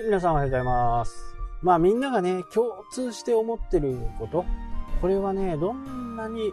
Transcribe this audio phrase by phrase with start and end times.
[0.00, 1.34] い、皆さんおはようございます。
[1.62, 4.44] まあみんながね、共通して思ってること、
[5.00, 6.52] これはね、どんなに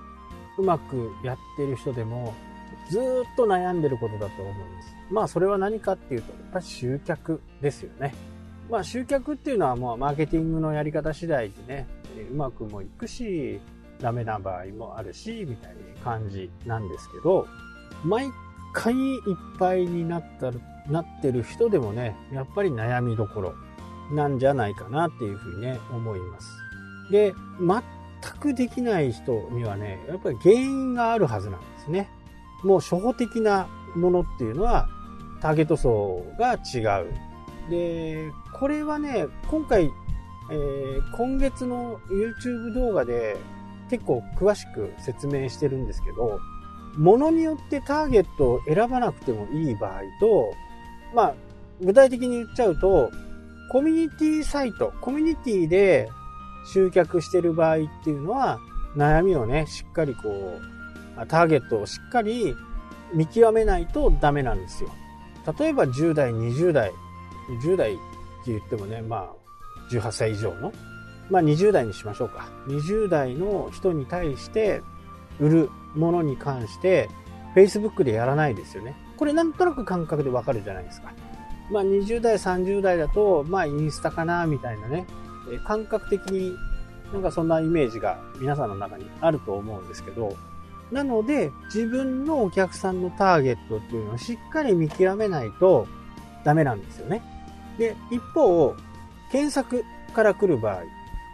[0.57, 2.33] うまくやってる人でも、
[2.89, 3.01] ずっ
[3.35, 4.95] と悩んでることだと思うんです。
[5.11, 8.13] まあそれは何かっていうと、やっぱり集客ですよね。
[8.69, 11.87] まあ集客っていうのはもうマーケティングのやり方次第でね、
[12.31, 13.59] うまくもいくし、
[13.99, 17.47] ダメな場合もあるし、みたいな感じなんですけど、
[18.03, 18.27] 毎
[18.73, 19.21] 回いっ
[19.59, 20.51] ぱいになった
[20.89, 23.53] なってる人でもね、やっぱり悩みどころ
[24.11, 26.47] なんじゃないかなっていうふうにね、思います。
[27.11, 32.09] で、全くできない人にはね、やっぱり原因があるはずなんですね。
[32.63, 34.87] もう初歩的なものっていうのは、
[35.41, 37.13] ターゲット層が違う。
[37.69, 39.91] で、これはね、今回、
[40.51, 43.37] えー今月の YouTube 動画で
[43.89, 46.39] 結構詳しく説明してるんですけど、
[46.97, 50.53] ものによってターゲットを選ばなくてもいい場合と、
[51.15, 51.33] まあ、
[51.81, 53.11] 具体的に言っちゃうと、
[53.71, 56.09] コミュニティサイト、コミュニティで
[56.71, 58.59] 集客してる場合っていうのは、
[58.95, 60.59] 悩みをね、しっかりこ
[61.19, 62.55] う、ターゲットをしっかり
[63.13, 64.89] 見極めないとダメなんですよ。
[65.57, 66.91] 例えば10代、20代、
[67.63, 68.01] 10代って
[68.47, 70.73] 言ってもね、まあ、18歳以上の、
[71.29, 72.49] まあ20代にしましょうか。
[72.67, 74.81] 20代の人に対して
[75.39, 77.09] 売るものに関して、
[77.55, 78.95] Facebook でやらないですよね。
[79.17, 81.13] これなんとなく感覚でわかるじゃないですか。
[81.71, 85.05] まあ20代、30代だと、まあインスタかな、みたいなね、
[85.51, 86.55] え感覚的に
[87.13, 90.35] なんかそんなイメージが皆さんの中にあると思うんですけど、
[90.91, 95.87] なので自分のお客さんのターゲットっていうのをしっかり見極めないと
[96.43, 97.21] ダメなんですよね。
[97.77, 98.75] で、一方、
[99.31, 100.83] 検索から来る場合、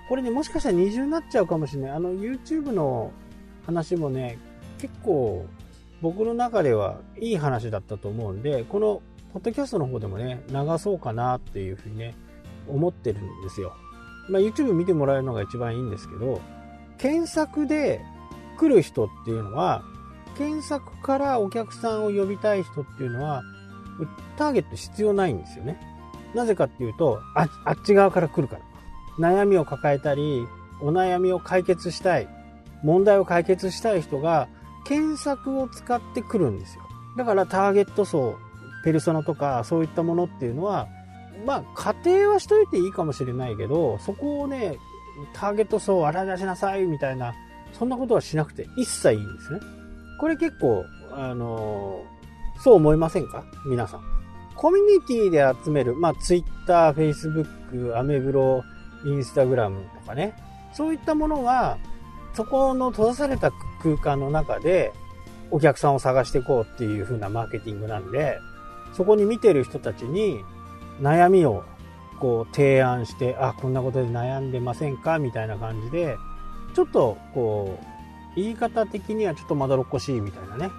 [0.07, 1.91] これね、もしかしたら二重になっちゃうかもしれない。
[1.91, 3.11] あの、YouTube の
[3.65, 4.39] 話もね、
[4.79, 5.45] 結構
[6.01, 9.01] 僕の中ではいい話だったと思うんで、この
[9.33, 12.15] ポッドキャストの方でもね、流そうかなっていうふうにね、
[12.67, 13.73] 思ってるんですよ。
[14.29, 16.41] まあ、YouTube 見てもらえるのが一番いいんですけど、
[16.97, 18.01] 検索で
[18.57, 19.83] 来る人っていうのは、
[20.37, 23.43] 検索からお客さんを呼びたい人っていうのは、
[24.37, 25.79] ターゲット必要ないんですよね。
[26.33, 28.61] なぜかっていうと、ああっち側から来るから。
[29.19, 30.47] 悩みを抱えたり、
[30.81, 32.27] お悩みを解決したい、
[32.83, 34.47] 問題を解決したい人が、
[34.85, 36.83] 検索を使ってくるんですよ。
[37.17, 38.35] だからターゲット層、
[38.83, 40.87] ペルソナとかそういったものっていうのは、
[41.45, 44.77] まあ仮定はしといていいかもしれないけど、そこをね、
[45.33, 47.33] ターゲット層を洗い出しなさいみたいな、
[47.73, 49.59] そんなことはしなくて一切いいんですね。
[50.19, 52.21] これ結構、あのー
[52.63, 53.43] そう思いませんか？
[53.65, 54.01] 皆さん。
[54.55, 58.63] コミュニティで集める、まあ Twitter、Facebook、アメブロ、
[59.03, 60.35] インスタグラムとかね、
[60.71, 61.79] そういったものは、
[62.35, 64.93] そこの閉ざされた空間の中で
[65.49, 68.39] お客さんを探していこうっていう風なマーケティングなんで、
[68.93, 70.43] そこに見てる人たちに
[71.01, 71.63] 悩みを
[72.19, 75.17] こう提案して、あ、こんなことで悩んでませんか？
[75.17, 76.17] みたいな感じで、
[76.75, 77.85] ちょっとこう、
[78.35, 80.71] 言い方的にはちょっとまどろっこしいみたいなね、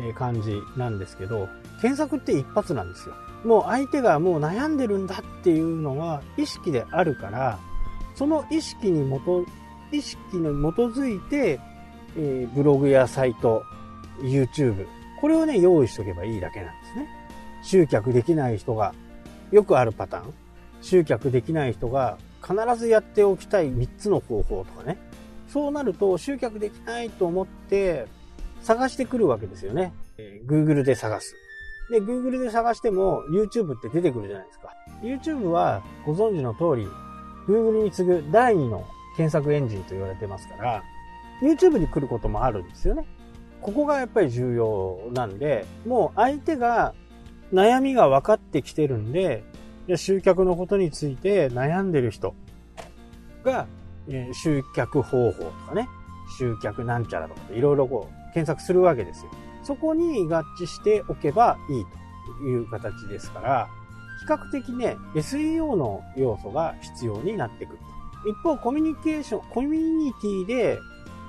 [0.00, 1.48] え感じなんですけど、
[1.80, 3.14] 検索って一発なんですよ。
[3.44, 7.58] もう相手がもう悩んでるんだっていうのは意識であるから、
[8.14, 9.08] その意識に
[9.90, 11.60] 基、意識に基づいて、
[12.16, 13.62] えーブログやサイト、
[14.20, 14.86] YouTube、
[15.20, 17.08] これをね、用意しとけばいいだけなんですね。
[17.62, 18.94] 集客できない人が、
[19.50, 20.34] よくあるパターン。
[20.80, 24.96] 集客できない人が必ずやっておきたい3つの方法とかね。
[25.48, 28.06] そうなると集客できないと思って
[28.62, 29.92] 探してくるわけですよね。
[30.18, 31.34] えー Google で探す。
[31.90, 34.72] で、Google で探しても YouTube って出てくるじゃないですか。
[35.02, 36.86] YouTube はご存知の通り
[37.48, 38.84] Google に次ぐ第2の
[39.16, 40.82] 検索エンジンと言われてますから、
[41.40, 43.06] YouTube に来ることもあるんですよね。
[43.60, 46.94] ここがやっぱり重要なんで、もう相手が
[47.52, 49.44] 悩みが分かってきてるんで、
[49.96, 52.34] 集客のことについて悩んでる人
[53.44, 53.66] が、
[54.08, 55.88] えー集客方法とかね、
[56.38, 59.30] 集客なんちゃらとかいろいろこう検索するわけですよ。
[59.62, 61.84] そこに合致しておけばいい
[62.40, 63.68] という形ですから、
[64.20, 67.78] 比較的ね、SEO の要素が必要になってくる
[68.24, 68.30] と。
[68.30, 70.78] 一方、コミュニケーション、コミュニティで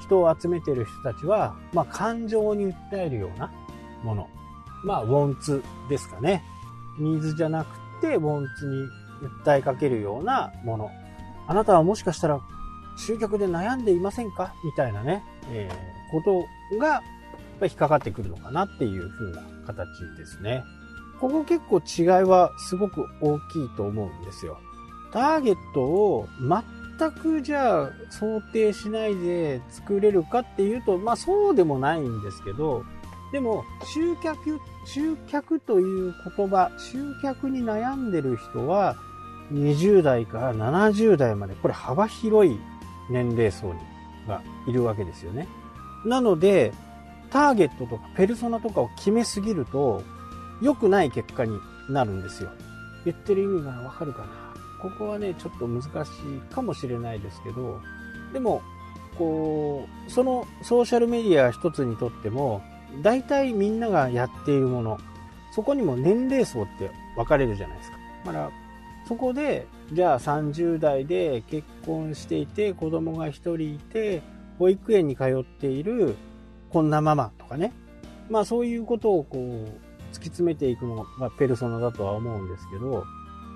[0.09, 3.51] 人を集めてる人たちは、まあ、感情に訴えるような
[4.03, 4.27] もの。
[4.83, 6.43] まあ、ウォンツですかね。
[6.99, 7.67] ニーズじゃなく
[8.01, 8.87] て、ウォンツに
[9.45, 10.89] 訴えかけるようなもの。
[11.47, 12.39] あなたはもしかしたら
[12.97, 14.53] 集客で悩んでいませんか？
[14.63, 17.01] みたいなね、えーことが、やっ
[17.59, 19.85] ぱ引っかかってくるのかなっていう風な形
[20.17, 20.63] ですね。
[21.19, 24.57] ここ結構違いはすごく大きいと思うんですよ。
[25.11, 26.27] ターゲットを
[26.99, 32.83] 全くじゃあ想定しないで作れるかっていうと、まあそうでもないんですけど、
[33.31, 38.97] でも集客、集客という言葉、集客に悩んでる人は、
[39.53, 42.59] 20代から70代まで、これ幅広い
[43.09, 43.79] 年齢層に
[44.27, 45.47] がいるわけですよね。
[46.05, 46.73] なので、
[47.31, 50.03] ターゲットとかペルソナとかを決めすぎると、
[50.61, 51.57] 良くない結果に
[51.89, 52.49] なるんですよ。
[53.05, 54.48] 言ってる意味がわかるかな
[54.81, 57.79] ここはね、ちょっと難しいかもしれないですけど、
[58.33, 58.61] でも、
[59.17, 62.61] こう、そのソーシャルメディア一つにとっても、
[63.01, 64.97] 大体みんながやっているもの、
[65.51, 67.97] そこにも年齢層って分かれるじゃないですか。
[68.25, 68.51] だから、
[69.07, 74.21] そこで、じゃあ30代で結婚していて、子供が1人いて、
[74.57, 76.15] 保育園に通っている
[76.69, 77.73] こんなママとかね。
[78.29, 83.03] まあそういうことをこう、突き詰めていくのがペルソナだとは思うんですけど、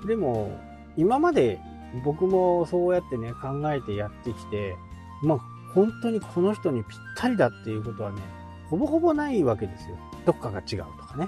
[0.08, 0.52] でも、
[0.98, 1.60] 今まで
[2.04, 4.76] 僕もそうやってね、考えてやってきて、
[5.22, 5.40] まあ
[5.74, 8.22] 本当にこの人にぴったりだっていうことはね、
[8.70, 9.98] ほぼほぼないわけですよ。
[10.26, 11.28] どっかが違うとかね。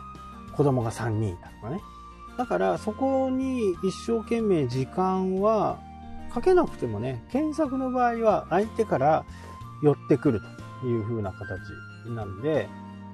[0.53, 1.81] 子供が3人いたとかね。
[2.37, 5.79] だからそこに一生懸命時間は
[6.33, 9.25] かけなくてもね、検索の場合は相手から
[9.81, 10.41] 寄ってくる
[10.81, 11.59] という風な形
[12.09, 12.67] なんで、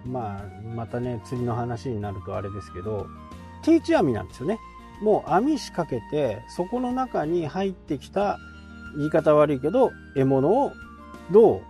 [0.05, 3.07] まあ、またね、釣りの話になるとあれですけど、
[3.63, 4.59] 定置網なんですよね。
[5.01, 8.39] もう網仕掛けて、そこの中に入ってきた、
[8.97, 10.73] 言い方悪いけど、獲物を
[11.31, 11.61] ど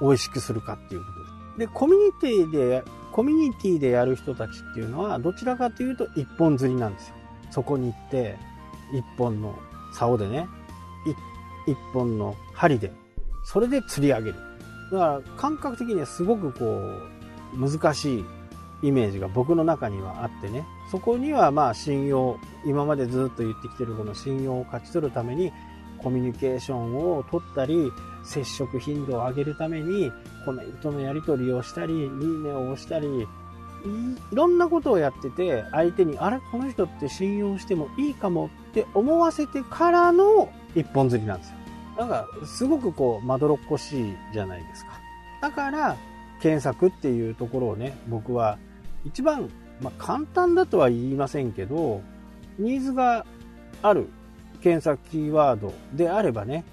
[0.00, 1.32] う美味しくするかっていうことです。
[1.58, 2.82] で、コミュニティで、
[3.12, 7.14] コミュニティでやる人たちっていうのは、どちらかというと一本釣りなんですよ。
[7.50, 8.36] そこに行って、
[8.92, 9.54] 一本の
[9.92, 10.48] 竿でね、
[11.66, 12.92] 一本の針で、
[13.44, 14.36] それで釣り上げる。
[14.90, 18.24] だから感覚的にはすごくこう、難しい
[18.82, 25.52] イメージが僕の中にはあってね、そこにはまあ信用、今までずっと言ってきてるこの信用を勝ち取るために、
[25.98, 27.92] コミュニケーションを取ったり、
[28.24, 30.10] 接触頻度を上げるために、
[30.44, 33.06] コメントのやり取りをしたり、いいねを押したり、
[34.32, 41.56] いろんなことをやってて、相手に、あれこの人って信用してもいいかもって思わせてからの一本釣りなんですよ。
[41.98, 44.92] なんか、すごくこう、まどろっこしいじゃないですか。
[45.40, 45.96] だから、
[46.40, 48.58] 検索っていうところをね、僕は
[49.04, 49.50] 一番、
[49.80, 52.02] まあ、簡単だとは言いませんけど、
[52.58, 53.26] ニーズが
[53.82, 54.08] ある
[54.62, 56.64] 検索キーワードであればね、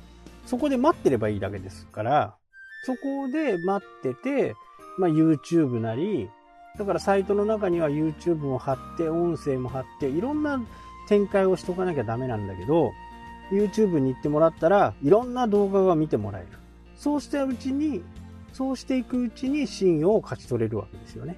[0.46, 2.36] そこで待ってればいいだけですから、
[2.86, 4.56] そこで待ってて、
[4.98, 6.30] まあ、YouTube なり、
[6.78, 10.62] だからサイトの中には YouTube も貼って、音声も貼って、いろんな
[11.08, 12.92] 展開をしとかなきゃダメなんだけど、
[13.52, 16.48] YouTube に行ってもらったらいろんな動画が見てもらえる。
[16.96, 18.04] そうしたうちに、
[18.54, 21.38] そうしていくうちに信用を勝ち取れるわけですよね。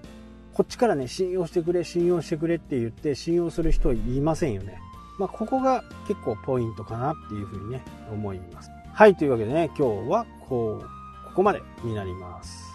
[0.53, 4.79] こっちからね、信用してくれ、信用してくれって言って信用する人はいませんよね。
[5.17, 7.81] まあ、ここが結構ポイントかなっていうふうにね、
[8.11, 8.69] 思います。
[8.93, 12.65] はい、というわけでね、今日はこう、ここまでになります。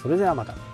[0.00, 0.73] それではまた。